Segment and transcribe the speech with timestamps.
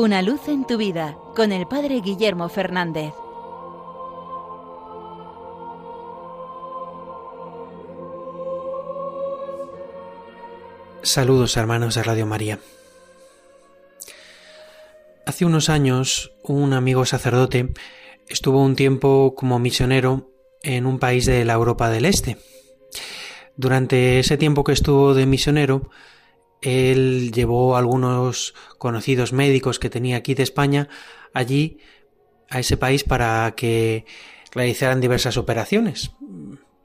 [0.00, 3.12] Una luz en tu vida con el Padre Guillermo Fernández.
[11.02, 12.60] Saludos hermanos de Radio María.
[15.26, 17.72] Hace unos años un amigo sacerdote
[18.28, 20.30] estuvo un tiempo como misionero
[20.62, 22.38] en un país de la Europa del Este.
[23.56, 25.90] Durante ese tiempo que estuvo de misionero,
[26.62, 30.88] él llevó a algunos conocidos médicos que tenía aquí de España
[31.32, 31.78] allí
[32.50, 34.04] a ese país para que
[34.52, 36.12] realizaran diversas operaciones.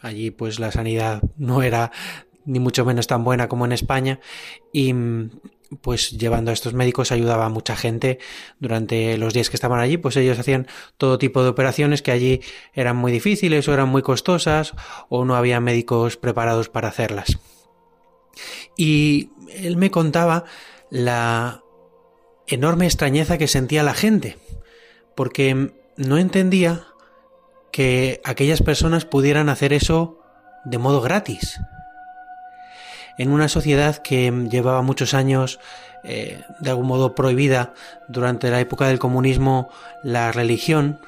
[0.00, 1.90] Allí pues la sanidad no era
[2.44, 4.20] ni mucho menos tan buena como en España
[4.72, 4.94] y
[5.82, 8.18] pues llevando a estos médicos ayudaba a mucha gente
[8.58, 10.66] durante los días que estaban allí, pues ellos hacían
[10.96, 12.40] todo tipo de operaciones que allí
[12.72, 14.72] eran muy difíciles o eran muy costosas
[15.10, 17.38] o no había médicos preparados para hacerlas.
[18.76, 20.44] Y él me contaba
[20.90, 21.62] la
[22.46, 24.38] enorme extrañeza que sentía la gente,
[25.14, 26.86] porque no entendía
[27.72, 30.18] que aquellas personas pudieran hacer eso
[30.64, 31.58] de modo gratis
[33.18, 35.58] en una sociedad que llevaba muchos años
[36.04, 37.74] eh, de algún modo prohibida
[38.06, 39.68] durante la época del comunismo
[40.04, 41.00] la religión,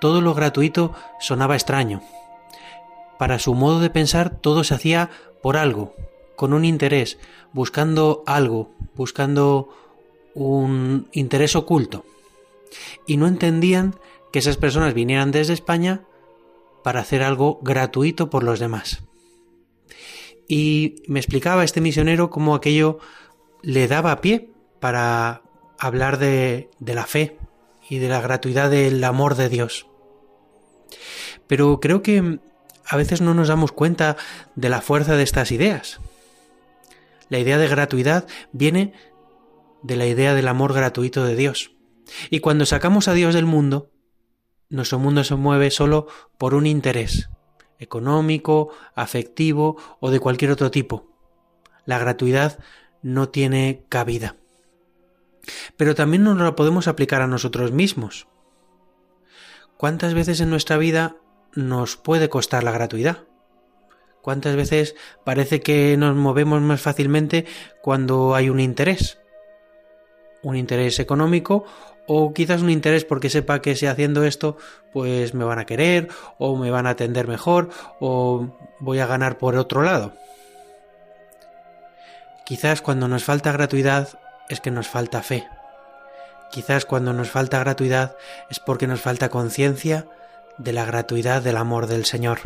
[0.00, 2.02] todo lo gratuito sonaba extraño.
[3.18, 5.10] Para su modo de pensar todo se hacía
[5.42, 5.94] por algo,
[6.36, 7.18] con un interés,
[7.52, 9.68] buscando algo, buscando
[10.34, 12.04] un interés oculto.
[13.06, 13.96] Y no entendían
[14.32, 16.02] que esas personas vinieran desde España
[16.82, 19.02] para hacer algo gratuito por los demás
[20.48, 22.98] y me explicaba este misionero cómo aquello
[23.62, 25.40] le daba pie para
[25.78, 27.38] hablar de, de la fe
[27.88, 29.86] y de la gratuidad del amor de Dios.
[31.46, 32.38] Pero creo que
[32.86, 34.18] a veces no nos damos cuenta
[34.54, 36.00] de la fuerza de estas ideas.
[37.32, 38.92] La idea de gratuidad viene
[39.82, 41.72] de la idea del amor gratuito de Dios.
[42.28, 43.90] Y cuando sacamos a Dios del mundo,
[44.68, 47.30] nuestro mundo se mueve solo por un interés,
[47.78, 51.08] económico, afectivo o de cualquier otro tipo.
[51.86, 52.58] La gratuidad
[53.00, 54.36] no tiene cabida.
[55.78, 58.28] Pero también nos la podemos aplicar a nosotros mismos.
[59.78, 61.16] ¿Cuántas veces en nuestra vida
[61.54, 63.24] nos puede costar la gratuidad?
[64.22, 64.94] ¿Cuántas veces
[65.24, 67.44] parece que nos movemos más fácilmente
[67.82, 69.18] cuando hay un interés?
[70.42, 71.64] Un interés económico
[72.06, 74.56] o quizás un interés porque sepa que si haciendo esto
[74.92, 79.38] pues me van a querer o me van a atender mejor o voy a ganar
[79.38, 80.12] por otro lado.
[82.44, 84.08] Quizás cuando nos falta gratuidad
[84.48, 85.46] es que nos falta fe.
[86.52, 88.16] Quizás cuando nos falta gratuidad
[88.50, 90.06] es porque nos falta conciencia
[90.58, 92.40] de la gratuidad del amor del Señor.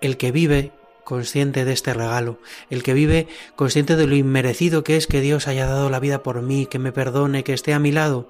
[0.00, 0.72] El que vive
[1.04, 5.46] consciente de este regalo, el que vive consciente de lo inmerecido que es que Dios
[5.46, 8.28] haya dado la vida por mí, que me perdone, que esté a mi lado,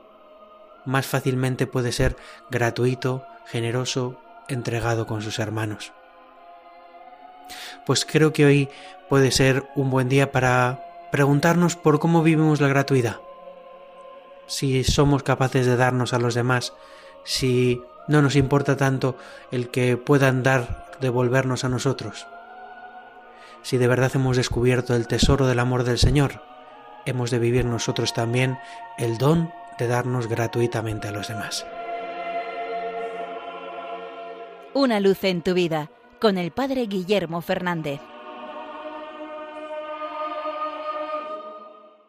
[0.84, 2.16] más fácilmente puede ser
[2.50, 5.92] gratuito, generoso, entregado con sus hermanos.
[7.84, 8.68] Pues creo que hoy
[9.08, 13.20] puede ser un buen día para preguntarnos por cómo vivimos la gratuidad.
[14.46, 16.72] Si somos capaces de darnos a los demás,
[17.24, 19.16] si no nos importa tanto
[19.50, 22.26] el que puedan dar, devolvernos a nosotros
[23.66, 26.40] si de verdad hemos descubierto el tesoro del amor del Señor,
[27.04, 28.58] hemos de vivir nosotros también
[28.96, 31.66] el don de darnos gratuitamente a los demás.
[34.72, 35.90] Una luz en tu vida
[36.20, 38.00] con el Padre Guillermo Fernández.